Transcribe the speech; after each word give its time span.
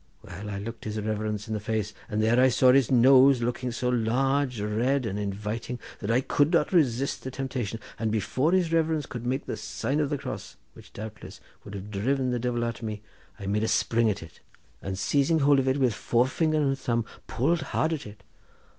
Well, 0.23 0.49
I 0.49 0.57
looked 0.57 0.85
his 0.85 0.99
reverence 0.99 1.47
in 1.47 1.53
the 1.53 1.59
face, 1.59 1.93
and 2.09 2.23
there 2.23 2.39
I 2.39 2.47
saw 2.49 2.71
his 2.71 2.89
nose 2.89 3.43
looking 3.43 3.71
so 3.71 3.87
large, 3.89 4.59
red, 4.59 5.05
and 5.05 5.19
inviting 5.19 5.77
that 5.99 6.09
I 6.09 6.21
could 6.21 6.51
not 6.51 6.73
resist 6.73 7.21
the 7.21 7.29
temptation, 7.29 7.79
and 7.99 8.09
before 8.09 8.51
his 8.51 8.73
reverence 8.73 9.05
could 9.05 9.27
make 9.27 9.45
the 9.45 9.55
sign 9.55 9.99
of 9.99 10.09
the 10.09 10.17
cross, 10.17 10.55
which 10.73 10.91
doubtless 10.91 11.39
would 11.63 11.75
have 11.75 11.91
driven 11.91 12.31
the 12.31 12.39
divil 12.39 12.63
out 12.65 12.77
of 12.79 12.83
me, 12.83 13.03
I 13.39 13.45
made 13.45 13.61
a 13.63 13.67
spring 13.67 14.09
at 14.09 14.23
it, 14.23 14.39
and 14.81 14.97
seizing 14.97 15.37
hold 15.41 15.59
of 15.59 15.67
it 15.67 15.77
with 15.77 15.93
fore 15.93 16.25
finger 16.25 16.57
and 16.57 16.79
thumb, 16.79 17.05
pulled 17.27 17.61
hard 17.61 17.93
at 17.93 18.07
it. 18.07 18.23